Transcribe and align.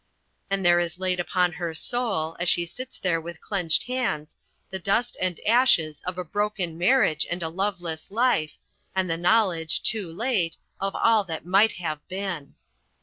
And 0.49 0.65
there 0.65 0.79
is 0.79 0.97
laid 0.97 1.19
upon 1.19 1.51
her 1.51 1.75
soul, 1.75 2.35
as 2.39 2.49
she 2.49 2.65
sits 2.65 2.97
there 2.97 3.21
with 3.21 3.39
clenched 3.39 3.83
hands, 3.83 4.35
the 4.71 4.79
dust 4.79 5.15
and 5.21 5.39
ashes 5.45 6.01
of 6.07 6.17
a 6.17 6.23
broken 6.23 6.75
marriage 6.75 7.27
and 7.29 7.43
a 7.43 7.49
loveless 7.49 8.09
life, 8.09 8.57
and 8.95 9.07
the 9.07 9.15
knowledge, 9.15 9.83
too 9.83 10.11
late, 10.11 10.57
of 10.79 10.95
all 10.95 11.23
that 11.25 11.45
might 11.45 11.73
have 11.73 11.99
been. 12.07 12.55